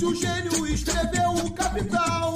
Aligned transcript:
Marx, 0.00 0.02
o 0.02 0.14
gênio, 0.14 0.66
escreveu 0.66 1.30
o 1.32 1.52
Capital. 1.52 2.34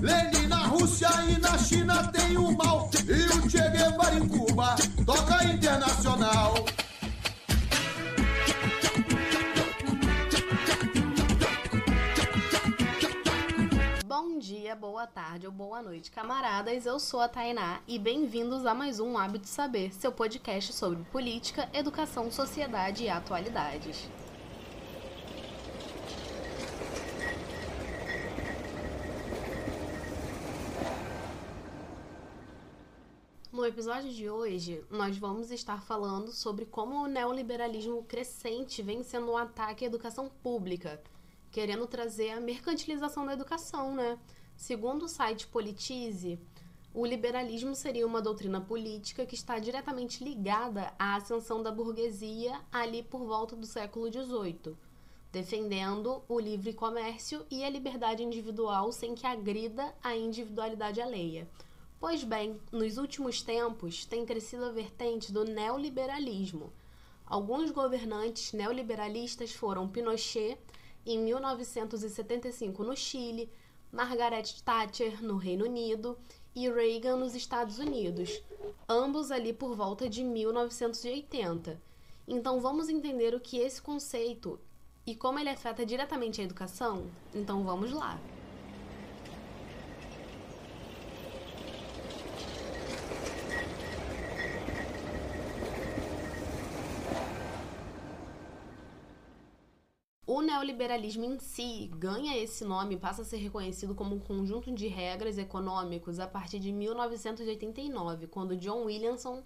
Lenin 0.00 0.46
na 0.46 0.66
Rússia 0.66 1.08
e 1.28 1.38
na 1.38 1.58
China 1.58 2.08
tem 2.08 2.36
o 2.36 2.50
mal. 2.56 2.90
E 3.06 3.38
o 3.38 3.50
Che 3.50 3.58
Guevara 3.58 4.14
em 4.14 4.26
Cuba 4.26 4.74
toca 5.04 5.44
internacional. 5.44 6.54
Bom 14.06 14.38
dia, 14.38 14.74
boa 14.74 15.06
tarde 15.06 15.46
ou 15.46 15.52
boa 15.52 15.82
noite, 15.82 16.10
camaradas. 16.10 16.86
Eu 16.86 16.98
sou 16.98 17.20
a 17.20 17.28
Tainá 17.28 17.80
e 17.86 17.98
bem-vindos 17.98 18.64
a 18.64 18.74
mais 18.74 18.98
um 18.98 19.18
Hábito 19.18 19.46
Saber, 19.46 19.92
seu 19.92 20.10
podcast 20.10 20.72
sobre 20.72 21.02
política, 21.10 21.68
educação, 21.72 22.30
sociedade 22.30 23.04
e 23.04 23.10
atualidades. 23.10 24.08
Episódio 33.78 34.12
de 34.12 34.28
hoje, 34.28 34.84
nós 34.90 35.16
vamos 35.18 35.52
estar 35.52 35.80
falando 35.82 36.32
sobre 36.32 36.64
como 36.64 36.96
o 36.96 37.06
neoliberalismo 37.06 38.02
crescente 38.02 38.82
vem 38.82 39.04
sendo 39.04 39.30
um 39.30 39.36
ataque 39.36 39.84
à 39.84 39.86
educação 39.86 40.28
pública, 40.42 41.00
querendo 41.52 41.86
trazer 41.86 42.30
a 42.30 42.40
mercantilização 42.40 43.24
da 43.24 43.34
educação, 43.34 43.94
né? 43.94 44.18
Segundo 44.56 45.04
o 45.04 45.08
site 45.08 45.46
Politize, 45.46 46.40
o 46.92 47.06
liberalismo 47.06 47.72
seria 47.72 48.04
uma 48.04 48.20
doutrina 48.20 48.60
política 48.60 49.24
que 49.24 49.36
está 49.36 49.60
diretamente 49.60 50.24
ligada 50.24 50.92
à 50.98 51.14
ascensão 51.14 51.62
da 51.62 51.70
burguesia 51.70 52.60
ali 52.72 53.04
por 53.04 53.24
volta 53.24 53.54
do 53.54 53.64
século 53.64 54.12
XVIII, 54.12 54.74
defendendo 55.30 56.20
o 56.28 56.40
livre 56.40 56.72
comércio 56.72 57.46
e 57.48 57.62
a 57.62 57.70
liberdade 57.70 58.24
individual 58.24 58.90
sem 58.90 59.14
que 59.14 59.24
agrida 59.24 59.94
a 60.02 60.16
individualidade 60.16 61.00
alheia. 61.00 61.46
Pois 62.00 62.22
bem, 62.22 62.60
nos 62.70 62.96
últimos 62.96 63.42
tempos 63.42 64.04
tem 64.04 64.24
crescido 64.24 64.64
a 64.64 64.70
vertente 64.70 65.32
do 65.32 65.44
neoliberalismo. 65.44 66.72
Alguns 67.26 67.72
governantes 67.72 68.52
neoliberalistas 68.52 69.52
foram 69.52 69.88
Pinochet 69.88 70.56
em 71.04 71.18
1975 71.18 72.84
no 72.84 72.96
Chile, 72.96 73.50
Margaret 73.90 74.44
Thatcher 74.64 75.20
no 75.24 75.36
Reino 75.36 75.64
Unido 75.64 76.16
e 76.54 76.70
Reagan 76.70 77.16
nos 77.16 77.34
Estados 77.34 77.80
Unidos, 77.80 78.42
ambos 78.88 79.32
ali 79.32 79.52
por 79.52 79.74
volta 79.74 80.08
de 80.08 80.22
1980. 80.22 81.82
Então 82.28 82.60
vamos 82.60 82.88
entender 82.88 83.34
o 83.34 83.40
que 83.40 83.58
esse 83.58 83.82
conceito 83.82 84.60
e 85.04 85.16
como 85.16 85.40
ele 85.40 85.48
afeta 85.48 85.84
diretamente 85.84 86.40
a 86.40 86.44
educação? 86.44 87.10
Então 87.34 87.64
vamos 87.64 87.90
lá. 87.90 88.20
Neoliberalismo 100.48 101.26
em 101.26 101.38
si 101.38 101.90
ganha 101.94 102.34
esse 102.38 102.64
nome 102.64 102.96
passa 102.96 103.20
a 103.20 103.24
ser 103.24 103.36
reconhecido 103.36 103.94
como 103.94 104.16
um 104.16 104.18
conjunto 104.18 104.72
de 104.72 104.86
regras 104.86 105.36
econômicos 105.36 106.18
a 106.18 106.26
partir 106.26 106.58
de 106.58 106.72
1989, 106.72 108.28
quando 108.28 108.56
John 108.56 108.84
Williamson 108.84 109.42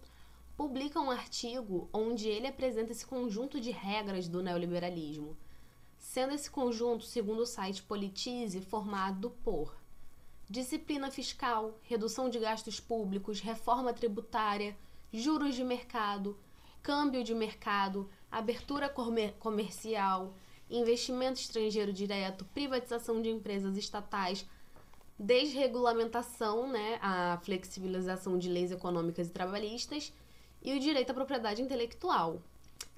publica 0.57 1.01
um 1.01 1.11
artigo 1.11 1.89
onde 1.93 2.29
ele 2.29 2.47
apresenta 2.47 2.93
esse 2.93 3.05
conjunto 3.05 3.61
de 3.61 3.73
regras 3.73 4.29
do 4.29 4.41
neoliberalismo, 4.45 5.37
sendo 5.99 6.35
esse 6.35 6.49
conjunto, 6.49 7.05
segundo 7.05 7.41
o 7.41 7.47
site 7.47 7.83
Politize, 7.83 8.61
formado 8.61 9.31
por 9.43 9.77
disciplina 10.49 11.11
fiscal, 11.11 11.81
redução 11.83 12.31
de 12.31 12.39
gastos 12.39 12.79
públicos, 12.79 13.41
reforma 13.41 13.93
tributária, 13.93 14.77
juros 15.13 15.57
de 15.57 15.65
mercado, 15.65 16.39
câmbio 16.81 17.25
de 17.25 17.35
mercado, 17.35 18.09
abertura 18.31 18.89
comer 18.89 19.33
comercial, 19.41 20.33
investimento 20.79 21.41
estrangeiro 21.41 21.93
direto, 21.93 22.45
privatização 22.47 23.21
de 23.21 23.29
empresas 23.29 23.77
estatais, 23.77 24.47
desregulamentação, 25.19 26.67
né, 26.67 26.99
a 27.01 27.39
flexibilização 27.45 28.39
de 28.39 28.49
leis 28.49 28.73
econômicas 28.73 29.29
e 29.29 29.33
trabalhistas 29.33 30.13
e 30.63 30.75
o 30.75 30.81
direito 30.81 31.11
à 31.11 31.15
propriedade 31.15 31.61
intelectual. 31.61 32.41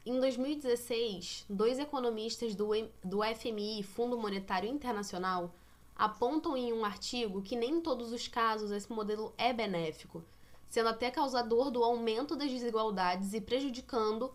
Em 0.06 0.20
2016, 0.20 1.46
dois 1.48 1.78
economistas 1.78 2.54
do, 2.54 2.68
do 3.02 3.20
FMI, 3.22 3.82
Fundo 3.82 4.18
Monetário 4.18 4.68
Internacional, 4.68 5.54
apontam 5.96 6.56
em 6.56 6.72
um 6.72 6.84
artigo 6.84 7.42
que 7.42 7.56
nem 7.56 7.76
em 7.76 7.80
todos 7.80 8.12
os 8.12 8.28
casos 8.28 8.70
esse 8.70 8.92
modelo 8.92 9.32
é 9.38 9.52
benéfico, 9.52 10.22
sendo 10.68 10.90
até 10.90 11.10
causador 11.10 11.70
do 11.70 11.82
aumento 11.82 12.36
das 12.36 12.50
desigualdades 12.50 13.32
e 13.32 13.40
prejudicando 13.40 14.32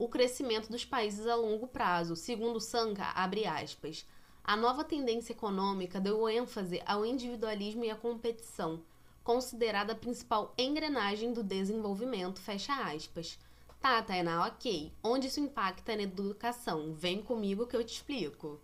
o 0.00 0.08
crescimento 0.08 0.70
dos 0.70 0.82
países 0.82 1.26
a 1.26 1.34
longo 1.34 1.66
prazo. 1.66 2.16
Segundo 2.16 2.58
Sanka, 2.58 3.04
abre 3.14 3.46
aspas, 3.46 4.06
a 4.42 4.56
nova 4.56 4.82
tendência 4.82 5.34
econômica 5.34 6.00
deu 6.00 6.26
ênfase 6.26 6.80
ao 6.86 7.04
individualismo 7.04 7.84
e 7.84 7.90
à 7.90 7.94
competição, 7.94 8.82
considerada 9.22 9.92
a 9.92 9.96
principal 9.96 10.54
engrenagem 10.56 11.34
do 11.34 11.42
desenvolvimento, 11.42 12.40
fecha 12.40 12.74
aspas. 12.74 13.38
Tá, 13.78 14.02
Tainá, 14.02 14.46
ok. 14.46 14.90
Onde 15.04 15.26
isso 15.26 15.38
impacta 15.38 15.94
na 15.94 16.04
educação? 16.04 16.94
Vem 16.94 17.20
comigo 17.20 17.66
que 17.66 17.76
eu 17.76 17.84
te 17.84 17.92
explico. 17.92 18.58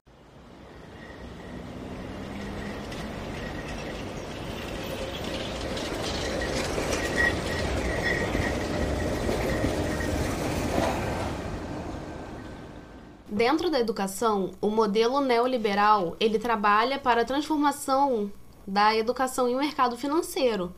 Dentro 13.37 13.69
da 13.69 13.79
educação, 13.79 14.53
o 14.63 14.71
modelo 14.71 15.21
neoliberal 15.21 16.17
ele 16.19 16.39
trabalha 16.39 16.99
para 16.99 17.21
a 17.21 17.25
transformação 17.25 18.33
da 18.67 18.97
educação 18.97 19.47
em 19.47 19.55
um 19.55 19.59
mercado 19.59 19.95
financeiro, 19.95 20.73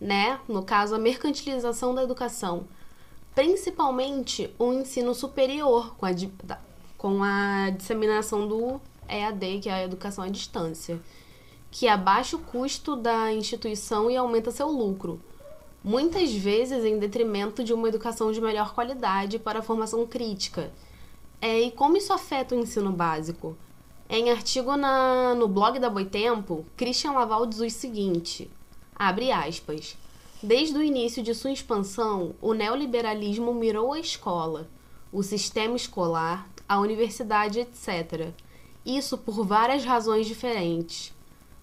né? 0.00 0.38
No 0.46 0.62
caso, 0.62 0.94
a 0.94 0.98
mercantilização 0.98 1.92
da 1.92 2.04
educação, 2.04 2.68
principalmente 3.34 4.48
o 4.60 4.72
ensino 4.72 5.12
superior, 5.12 5.96
com 5.96 6.06
a, 6.06 6.10
com 6.96 7.20
a 7.20 7.70
disseminação 7.70 8.46
do 8.46 8.80
EAD, 9.08 9.58
que 9.62 9.68
é 9.68 9.72
a 9.72 9.82
educação 9.82 10.22
à 10.22 10.28
distância, 10.28 11.00
que 11.68 11.88
abaixa 11.88 12.36
o 12.36 12.40
custo 12.42 12.94
da 12.94 13.32
instituição 13.32 14.08
e 14.08 14.16
aumenta 14.16 14.52
seu 14.52 14.68
lucro, 14.68 15.20
muitas 15.82 16.32
vezes 16.32 16.84
em 16.84 16.96
detrimento 16.96 17.64
de 17.64 17.72
uma 17.72 17.88
educação 17.88 18.30
de 18.30 18.40
melhor 18.40 18.72
qualidade 18.72 19.36
para 19.36 19.58
a 19.58 19.62
formação 19.62 20.06
crítica 20.06 20.70
é, 21.44 21.60
e 21.60 21.70
como 21.70 21.96
isso 21.96 22.12
afeta 22.12 22.54
o 22.54 22.58
ensino 22.58 22.90
básico? 22.90 23.56
Em 24.08 24.30
artigo 24.30 24.76
na, 24.76 25.34
no 25.34 25.46
blog 25.46 25.78
da 25.78 25.90
Boitempo, 25.90 26.64
Christian 26.74 27.12
Laval 27.12 27.44
diz 27.44 27.60
o 27.60 27.68
seguinte, 27.68 28.50
abre 28.96 29.30
aspas, 29.30 29.96
Desde 30.42 30.76
o 30.76 30.82
início 30.82 31.22
de 31.22 31.34
sua 31.34 31.52
expansão, 31.52 32.34
o 32.40 32.52
neoliberalismo 32.52 33.54
mirou 33.54 33.94
a 33.94 33.98
escola, 33.98 34.68
o 35.10 35.22
sistema 35.22 35.74
escolar, 35.74 36.46
a 36.68 36.78
universidade, 36.78 37.60
etc. 37.60 38.30
Isso 38.84 39.16
por 39.16 39.42
várias 39.42 39.84
razões 39.84 40.26
diferentes. 40.26 41.14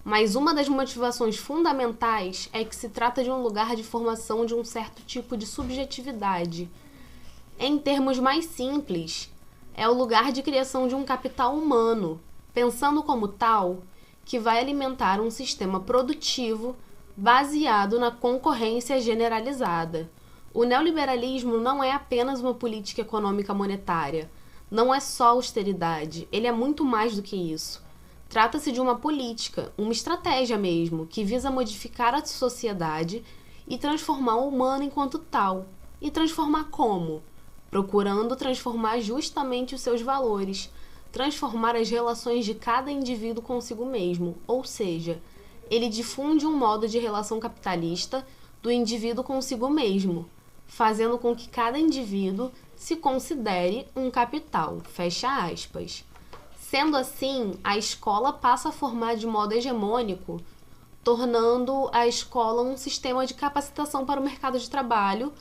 Mas 0.04 0.34
uma 0.34 0.52
das 0.52 0.68
motivações 0.68 1.36
fundamentais 1.36 2.48
é 2.52 2.64
que 2.64 2.74
se 2.74 2.88
trata 2.88 3.22
de 3.22 3.30
um 3.30 3.40
lugar 3.40 3.76
de 3.76 3.84
formação 3.84 4.44
de 4.44 4.52
um 4.52 4.64
certo 4.64 5.02
tipo 5.02 5.36
de 5.36 5.46
subjetividade. 5.46 6.68
Em 7.58 7.78
termos 7.78 8.18
mais 8.18 8.46
simples, 8.46 9.30
é 9.74 9.88
o 9.88 9.94
lugar 9.94 10.32
de 10.32 10.42
criação 10.42 10.86
de 10.86 10.94
um 10.94 11.04
capital 11.04 11.56
humano, 11.56 12.20
pensando 12.52 13.02
como 13.02 13.28
tal, 13.28 13.82
que 14.24 14.38
vai 14.38 14.58
alimentar 14.58 15.20
um 15.20 15.30
sistema 15.30 15.80
produtivo 15.80 16.76
baseado 17.16 17.98
na 17.98 18.10
concorrência 18.10 19.00
generalizada. 19.00 20.10
O 20.54 20.64
neoliberalismo 20.64 21.58
não 21.58 21.82
é 21.82 21.92
apenas 21.92 22.40
uma 22.40 22.54
política 22.54 23.00
econômica 23.00 23.54
monetária, 23.54 24.30
não 24.70 24.94
é 24.94 25.00
só 25.00 25.28
austeridade, 25.28 26.28
ele 26.30 26.46
é 26.46 26.52
muito 26.52 26.84
mais 26.84 27.16
do 27.16 27.22
que 27.22 27.36
isso. 27.36 27.82
Trata-se 28.28 28.72
de 28.72 28.80
uma 28.80 28.96
política, 28.96 29.72
uma 29.76 29.92
estratégia 29.92 30.56
mesmo, 30.56 31.06
que 31.06 31.22
visa 31.22 31.50
modificar 31.50 32.14
a 32.14 32.24
sociedade 32.24 33.22
e 33.68 33.76
transformar 33.76 34.36
o 34.36 34.48
humano 34.48 34.82
enquanto 34.82 35.18
tal. 35.18 35.66
E 36.00 36.10
transformar 36.10 36.64
como? 36.70 37.22
Procurando 37.72 38.36
transformar 38.36 39.00
justamente 39.00 39.74
os 39.74 39.80
seus 39.80 40.02
valores, 40.02 40.70
transformar 41.10 41.74
as 41.74 41.88
relações 41.88 42.44
de 42.44 42.52
cada 42.52 42.90
indivíduo 42.90 43.42
consigo 43.42 43.86
mesmo, 43.86 44.36
ou 44.46 44.62
seja, 44.62 45.22
ele 45.70 45.88
difunde 45.88 46.46
um 46.46 46.54
modo 46.54 46.86
de 46.86 46.98
relação 46.98 47.40
capitalista 47.40 48.26
do 48.60 48.70
indivíduo 48.70 49.24
consigo 49.24 49.70
mesmo, 49.70 50.28
fazendo 50.66 51.16
com 51.16 51.34
que 51.34 51.48
cada 51.48 51.78
indivíduo 51.78 52.52
se 52.76 52.94
considere 52.94 53.88
um 53.96 54.10
capital. 54.10 54.82
Fecha 54.84 55.46
aspas. 55.46 56.04
Sendo 56.60 56.94
assim, 56.94 57.54
a 57.64 57.78
escola 57.78 58.34
passa 58.34 58.68
a 58.68 58.72
formar 58.72 59.16
de 59.16 59.26
modo 59.26 59.54
hegemônico, 59.54 60.42
tornando 61.02 61.88
a 61.90 62.06
escola 62.06 62.60
um 62.60 62.76
sistema 62.76 63.24
de 63.24 63.32
capacitação 63.32 64.04
para 64.04 64.20
o 64.20 64.24
mercado 64.24 64.58
de 64.58 64.68
trabalho, 64.68 65.32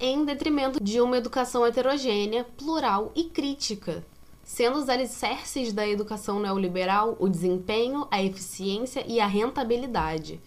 em 0.00 0.24
detrimento 0.24 0.82
de 0.82 1.00
uma 1.00 1.16
educação 1.16 1.66
heterogênea, 1.66 2.44
plural 2.56 3.12
e 3.14 3.24
crítica, 3.24 4.04
sendo 4.42 4.78
os 4.78 4.88
alicerces 4.88 5.72
da 5.72 5.88
educação 5.88 6.38
neoliberal 6.38 7.16
o 7.18 7.28
desempenho, 7.28 8.06
a 8.10 8.22
eficiência 8.22 9.04
e 9.06 9.20
a 9.20 9.26
rentabilidade. 9.26 10.40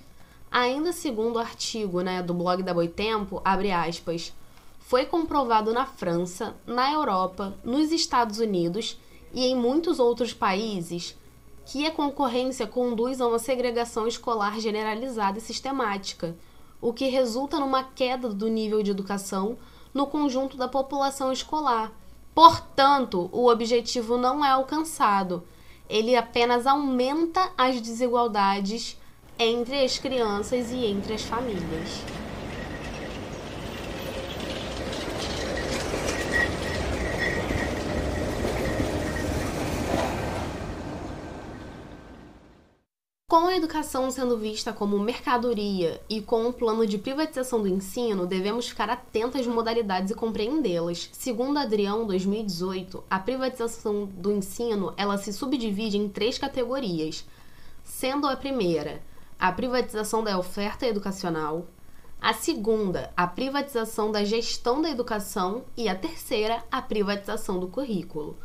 Ainda 0.52 0.94
segundo 0.94 1.36
o 1.36 1.40
artigo 1.40 2.02
né, 2.02 2.22
do 2.22 2.34
blog 2.34 2.64
da 2.64 2.74
Boitempo, 2.74 3.42
abre 3.44 3.72
aspas, 3.72 4.34
foi 4.80 5.06
comprovado 5.06 5.74
na 5.74 5.86
França, 5.86 6.56
na 6.66 6.92
Europa, 6.94 7.58
nos 7.64 7.92
Estados 7.92 8.40
Unidos 8.40 8.98
e 9.34 9.46
em 9.46 9.56
muitos 9.56 10.00
outros 10.00 10.34
países 10.34 11.18
que 11.66 11.86
a 11.86 11.92
concorrência 11.92 12.66
conduz 12.66 13.20
a 13.20 13.28
uma 13.28 13.40
segregação 13.40 14.08
escolar 14.08 14.58
generalizada 14.62 15.40
e 15.40 15.42
sistemática, 15.42 16.34
o 16.82 16.94
que 16.94 17.08
resulta 17.08 17.60
numa 17.60 17.84
queda 17.84 18.30
do 18.30 18.48
nível 18.48 18.84
de 18.84 18.92
educação 18.92 19.58
no 19.94 20.08
conjunto 20.08 20.58
da 20.58 20.68
população 20.68 21.32
escolar. 21.32 21.92
Portanto, 22.36 23.30
o 23.32 23.50
objetivo 23.50 24.18
não 24.18 24.46
é 24.46 24.50
alcançado, 24.50 25.44
ele 25.90 26.16
apenas 26.16 26.68
aumenta 26.68 27.52
as 27.58 27.82
desigualdades 27.82 28.98
entre 29.40 29.84
as 29.84 29.98
crianças 29.98 30.72
e 30.72 30.86
entre 30.86 31.14
as 31.14 31.24
famílias. 31.24 32.27
Com 43.30 43.46
a 43.46 43.58
educação 43.58 44.10
sendo 44.10 44.38
vista 44.38 44.72
como 44.72 44.98
mercadoria 44.98 46.02
e 46.10 46.22
com 46.22 46.48
o 46.48 46.54
plano 46.54 46.88
de 46.88 46.98
privatização 46.98 47.62
do 47.62 47.68
ensino, 47.68 48.26
devemos 48.26 48.70
ficar 48.70 48.90
atentos 48.90 49.42
às 49.42 49.48
modalidades 49.48 50.12
e 50.12 50.16
compreendê-las. 50.16 51.10
Segundo 51.12 51.60
Adrião, 51.60 52.08
2018, 52.08 53.04
a 53.10 53.20
privatização 53.20 54.06
do 54.06 54.32
ensino 54.32 54.94
ela 54.96 55.18
se 55.18 55.34
subdivide 55.34 55.98
em 55.98 56.08
três 56.08 56.38
categorias, 56.38 57.26
sendo 57.84 58.28
a 58.28 58.38
primeira 58.38 59.04
a 59.38 59.52
privatização 59.52 60.24
da 60.24 60.40
oferta 60.40 60.88
educacional, 60.88 61.68
a 62.22 62.34
segunda, 62.34 63.12
a 63.18 63.28
privatização 63.28 64.10
da 64.10 64.24
gestão 64.24 64.82
da 64.82 64.90
educação 64.90 65.66
e 65.76 65.90
a 65.90 65.96
terceira, 65.96 66.64
a 66.72 66.82
privatização 66.82 67.60
do 67.60 67.68
currículo. 67.68 68.38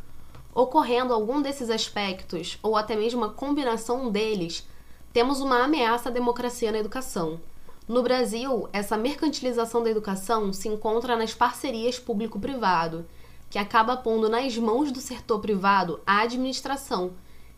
Ocorrendo 0.52 1.14
algum 1.14 1.40
desses 1.40 1.70
aspectos, 1.70 2.58
ou 2.64 2.76
até 2.76 2.96
mesmo 2.96 3.24
a 3.24 3.32
combinação 3.32 4.10
deles, 4.10 4.66
temos 5.12 5.40
uma 5.40 5.64
ameaça 5.64 6.08
à 6.08 6.12
democracia 6.12 6.72
na 6.72 6.78
educação. 6.78 7.40
No 7.88 8.02
Brasil, 8.02 8.68
essa 8.72 8.96
mercantilização 8.96 9.82
da 9.82 9.90
educação 9.90 10.52
se 10.52 10.68
encontra 10.68 11.16
nas 11.16 11.34
parcerias 11.34 11.98
público-privado, 11.98 13.04
que 13.50 13.58
acaba 13.58 13.96
pondo 13.96 14.28
nas 14.28 14.56
mãos 14.56 14.90
do 14.90 15.00
setor 15.00 15.40
privado 15.40 16.00
a 16.06 16.20
administração 16.20 17.12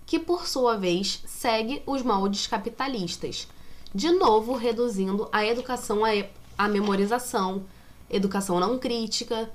que 0.07 0.19
por 0.19 0.47
sua 0.47 0.77
vez 0.77 1.23
segue 1.27 1.83
os 1.87 2.03
moldes 2.03 2.47
capitalistas, 2.47 3.49
de 3.95 4.11
novo 4.11 4.55
reduzindo 4.55 5.29
a 5.33 5.45
educação 5.47 6.03
à 6.59 6.69
memorização, 6.69 7.65
educação 8.11 8.61
não 8.61 8.79
crítica 8.79 9.51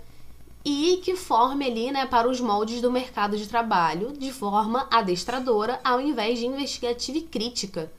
e 0.64 0.98
que 1.04 1.16
forme 1.16 1.66
ali, 1.66 1.92
né, 1.92 2.06
para 2.06 2.30
os 2.30 2.40
moldes 2.40 2.82
do 2.82 2.92
mercado 2.92 3.38
de 3.38 3.48
trabalho 3.48 4.14
de 4.14 4.32
forma 4.32 4.88
adestradora 4.92 5.80
ao 5.84 6.02
invés 6.02 6.40
de 6.40 6.46
investigativa 6.46 7.18
e 7.18 7.22
crítica, 7.22 7.92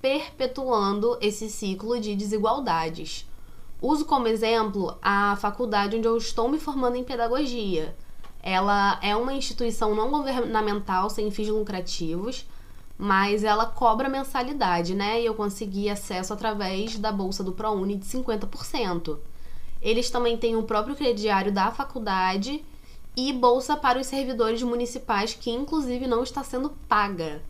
perpetuando 0.00 1.16
esse 1.20 1.48
ciclo 1.48 2.00
de 2.00 2.16
desigualdades. 2.16 3.26
Uso 3.80 4.04
como 4.04 4.28
exemplo 4.28 4.96
a 5.00 5.36
faculdade 5.36 5.96
onde 5.96 6.08
eu 6.08 6.16
estou 6.16 6.48
me 6.48 6.58
formando 6.58 6.96
em 6.96 7.04
pedagogia 7.04 7.94
ela 8.42 8.98
é 9.02 9.14
uma 9.14 9.34
instituição 9.34 9.94
não 9.94 10.10
governamental 10.10 11.10
sem 11.10 11.30
fins 11.30 11.48
lucrativos, 11.48 12.46
mas 12.96 13.44
ela 13.44 13.66
cobra 13.66 14.08
mensalidade, 14.08 14.94
né? 14.94 15.20
E 15.20 15.26
eu 15.26 15.34
consegui 15.34 15.88
acesso 15.88 16.32
através 16.32 16.98
da 16.98 17.12
bolsa 17.12 17.42
do 17.44 17.52
ProUni 17.52 17.96
de 17.96 18.06
50%. 18.06 19.18
Eles 19.82 20.10
também 20.10 20.36
têm 20.36 20.56
o 20.56 20.62
próprio 20.62 20.96
crediário 20.96 21.52
da 21.52 21.70
faculdade 21.70 22.64
e 23.16 23.32
bolsa 23.32 23.76
para 23.76 23.98
os 23.98 24.06
servidores 24.06 24.62
municipais, 24.62 25.34
que 25.34 25.50
inclusive 25.50 26.06
não 26.06 26.22
está 26.22 26.42
sendo 26.44 26.70
paga. 26.88 27.42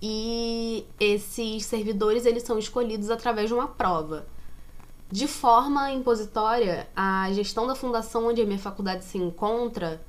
E 0.00 0.84
esses 0.98 1.64
servidores 1.64 2.26
eles 2.26 2.42
são 2.42 2.58
escolhidos 2.58 3.10
através 3.10 3.48
de 3.48 3.54
uma 3.54 3.68
prova. 3.68 4.26
De 5.10 5.28
forma 5.28 5.92
impositória, 5.92 6.88
a 6.96 7.30
gestão 7.32 7.66
da 7.66 7.74
fundação 7.74 8.28
onde 8.28 8.40
a 8.40 8.46
minha 8.46 8.58
faculdade 8.58 9.04
se 9.04 9.18
encontra 9.18 10.00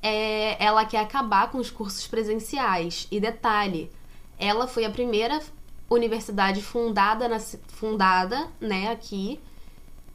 é, 0.00 0.62
ela 0.62 0.84
quer 0.84 1.00
acabar 1.00 1.50
com 1.50 1.58
os 1.58 1.70
cursos 1.70 2.06
presenciais. 2.06 3.08
E 3.10 3.18
detalhe, 3.18 3.90
ela 4.38 4.66
foi 4.66 4.84
a 4.84 4.90
primeira 4.90 5.40
universidade 5.88 6.62
fundada, 6.62 7.26
na, 7.26 7.40
fundada 7.40 8.48
né, 8.60 8.90
aqui, 8.90 9.40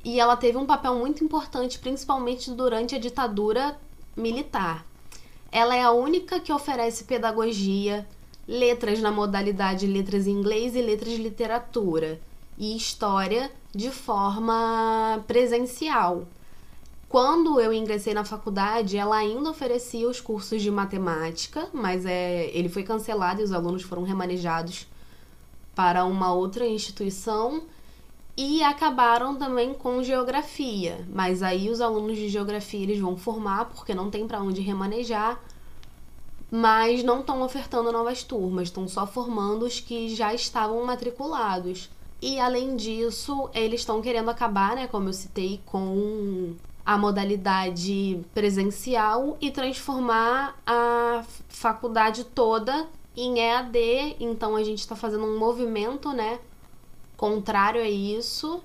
e 0.04 0.19
ela 0.19 0.38
teve 0.38 0.57
um 0.57 0.66
papel 0.66 0.96
muito 0.96 1.24
importante, 1.24 1.80
principalmente 1.80 2.51
durante 2.51 2.96
a 2.96 3.00
ditadura 3.00 3.78
militar. 4.16 4.86
Ela 5.51 5.75
é 5.75 5.81
a 5.81 5.92
única 5.92 6.40
que 6.40 6.54
oferece 6.54 7.04
pedagogia, 7.04 8.07
letras 8.48 9.00
na 9.00 9.12
modalidade 9.12 9.86
letras 9.86 10.28
em 10.28 10.31
inglês 10.31 10.75
e 10.75 10.81
letras 10.81 11.13
de 11.13 11.22
literatura 11.22 12.19
e 12.57 12.75
história 12.75 13.51
de 13.74 13.90
forma 13.90 15.24
presencial. 15.28 16.28
Quando 17.07 17.60
eu 17.60 17.74
ingressei 17.74 18.13
na 18.13 18.24
faculdade, 18.24 18.95
ela 18.95 19.18
ainda 19.18 19.50
oferecia 19.50 20.07
os 20.07 20.22
cursos 20.22 20.62
de 20.62 20.69
matemática, 20.69 21.68
mas 21.74 22.06
é, 22.06 22.52
ele 22.56 22.69
foi 22.69 22.84
cancelado 22.84 23.42
e 23.42 23.44
os 23.44 23.52
alunos 23.52 23.81
foram 23.81 24.04
remanejados 24.04 24.88
para 25.74 26.06
uma 26.06 26.31
outra 26.34 26.68
instituição 26.68 27.63
e 28.42 28.64
acabaram 28.64 29.36
também 29.36 29.74
com 29.74 30.02
geografia, 30.02 31.06
mas 31.14 31.44
aí 31.44 31.70
os 31.70 31.82
alunos 31.82 32.16
de 32.16 32.30
geografia 32.30 32.82
eles 32.82 32.98
vão 32.98 33.18
formar 33.18 33.66
porque 33.66 33.94
não 33.94 34.10
tem 34.10 34.26
para 34.26 34.42
onde 34.42 34.62
remanejar, 34.62 35.38
mas 36.50 37.04
não 37.04 37.20
estão 37.20 37.42
ofertando 37.42 37.92
novas 37.92 38.24
turmas, 38.24 38.70
estão 38.70 38.88
só 38.88 39.06
formando 39.06 39.66
os 39.66 39.82
que 39.82 40.16
já 40.16 40.34
estavam 40.34 40.86
matriculados. 40.86 41.90
E 42.22 42.40
além 42.40 42.78
disso, 42.78 43.50
eles 43.54 43.81
estão 43.81 44.02
querendo 44.02 44.30
acabar, 44.30 44.74
né, 44.74 44.88
como 44.88 45.10
eu 45.10 45.14
citei, 45.14 45.60
com 45.66 46.56
a 46.86 46.98
modalidade 46.98 48.22
presencial 48.34 49.38
e 49.42 49.52
transformar 49.52 50.58
a 50.66 51.26
faculdade 51.50 52.24
toda 52.24 52.88
em 53.18 53.38
EAD. 53.40 54.16
Então 54.18 54.56
a 54.56 54.64
gente 54.64 54.80
está 54.80 54.96
fazendo 54.96 55.26
um 55.26 55.38
movimento, 55.38 56.14
né, 56.14 56.40
contrário 57.19 57.81
a 57.81 57.90
isso 57.90 58.64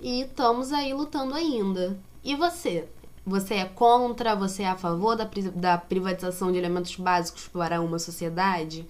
e 0.00 0.22
estamos 0.22 0.72
aí 0.72 0.94
lutando 0.94 1.34
ainda. 1.34 1.98
E 2.24 2.34
você? 2.34 2.88
Você 3.26 3.56
é 3.56 3.66
contra? 3.66 4.34
Você 4.34 4.62
é 4.62 4.68
a 4.68 4.74
favor 4.74 5.14
da, 5.14 5.28
da 5.54 5.76
privatização 5.76 6.50
de 6.50 6.56
elementos 6.56 6.96
básicos 6.96 7.46
para 7.46 7.82
uma 7.82 7.98
sociedade? 7.98 8.88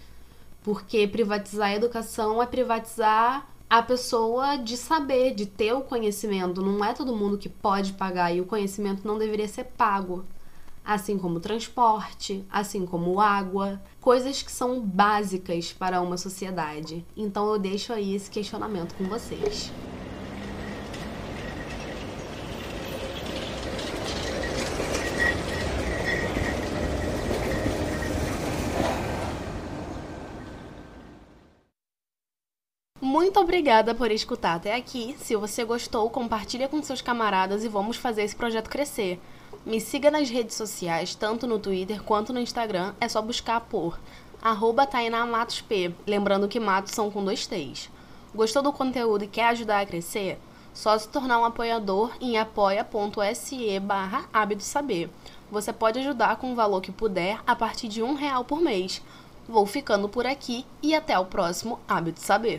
Porque 0.62 1.08
privatizar 1.08 1.70
a 1.70 1.74
educação 1.74 2.40
é 2.40 2.46
privatizar 2.46 3.48
a 3.68 3.82
pessoa 3.82 4.56
de 4.56 4.76
saber, 4.76 5.34
de 5.34 5.44
ter 5.44 5.72
o 5.72 5.80
conhecimento. 5.80 6.62
Não 6.62 6.84
é 6.84 6.94
todo 6.94 7.16
mundo 7.16 7.36
que 7.36 7.48
pode 7.48 7.94
pagar 7.94 8.32
e 8.32 8.40
o 8.40 8.46
conhecimento 8.46 9.04
não 9.04 9.18
deveria 9.18 9.48
ser 9.48 9.64
pago. 9.64 10.24
Assim 10.84 11.18
como 11.18 11.40
transporte, 11.40 12.44
assim 12.50 12.84
como 12.84 13.20
água, 13.20 13.80
coisas 14.00 14.42
que 14.42 14.50
são 14.50 14.80
básicas 14.80 15.72
para 15.72 16.00
uma 16.00 16.16
sociedade. 16.16 17.04
Então 17.16 17.52
eu 17.52 17.58
deixo 17.58 17.92
aí 17.92 18.14
esse 18.14 18.30
questionamento 18.30 18.94
com 18.94 19.04
vocês. 19.04 19.70
Muito 33.00 33.40
obrigada 33.40 33.94
por 33.94 34.10
escutar 34.10 34.54
até 34.54 34.74
aqui. 34.74 35.16
Se 35.18 35.34
você 35.36 35.64
gostou, 35.64 36.08
compartilha 36.10 36.68
com 36.68 36.82
seus 36.82 37.00
camaradas 37.00 37.64
e 37.64 37.68
vamos 37.68 37.96
fazer 37.96 38.22
esse 38.22 38.36
projeto 38.36 38.68
crescer. 38.68 39.20
Me 39.64 39.78
siga 39.78 40.10
nas 40.10 40.30
redes 40.30 40.56
sociais, 40.56 41.14
tanto 41.14 41.46
no 41.46 41.58
Twitter 41.58 42.02
quanto 42.02 42.32
no 42.32 42.40
Instagram. 42.40 42.94
É 42.98 43.06
só 43.06 43.20
buscar 43.20 43.60
por 43.60 44.00
arroba 44.40 44.86
P. 44.86 45.94
Lembrando 46.06 46.48
que 46.48 46.58
matos 46.58 46.94
são 46.94 47.10
com 47.10 47.22
dois 47.22 47.46
T's. 47.46 47.90
Gostou 48.34 48.62
do 48.62 48.72
conteúdo 48.72 49.24
e 49.24 49.28
quer 49.28 49.48
ajudar 49.48 49.80
a 49.80 49.86
crescer? 49.86 50.38
Só 50.72 50.96
se 50.96 51.08
tornar 51.08 51.38
um 51.38 51.44
apoiador 51.44 52.10
em 52.22 52.38
apoia.se 52.38 53.78
barra 53.80 54.24
Você 55.50 55.72
pode 55.74 55.98
ajudar 55.98 56.36
com 56.36 56.52
o 56.52 56.54
valor 56.54 56.80
que 56.80 56.90
puder 56.90 57.38
a 57.46 57.54
partir 57.54 57.88
de 57.88 58.02
um 58.02 58.14
real 58.14 58.44
por 58.44 58.62
mês. 58.62 59.02
Vou 59.46 59.66
ficando 59.66 60.08
por 60.08 60.26
aqui 60.26 60.64
e 60.82 60.94
até 60.94 61.18
o 61.18 61.26
próximo 61.26 61.78
Hábito 61.86 62.20
Saber. 62.20 62.58